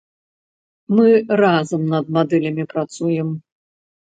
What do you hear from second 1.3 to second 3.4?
разам над мадэлямі працуем.